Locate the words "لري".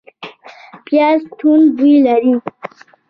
2.05-2.33